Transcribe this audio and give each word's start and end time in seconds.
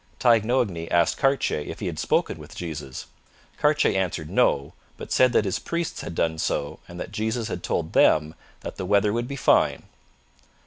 Taignoagny 0.17 0.89
asked 0.89 1.17
Cartier 1.19 1.59
if 1.59 1.79
he 1.79 1.85
had 1.85 1.99
spoken 1.99 2.39
with 2.39 2.55
Jesus. 2.55 3.05
Cartier 3.57 3.95
answered 3.95 4.31
no, 4.31 4.73
but 4.97 5.11
said 5.11 5.31
that 5.33 5.45
his 5.45 5.59
priests 5.59 6.01
had 6.01 6.15
done 6.15 6.39
so 6.39 6.79
and 6.87 6.99
that 6.99 7.11
Jesus 7.11 7.49
had 7.49 7.61
told 7.61 7.93
them 7.93 8.33
that 8.61 8.77
the 8.77 8.85
weather 8.87 9.13
would 9.13 9.27
be 9.27 9.35
fine. 9.35 9.83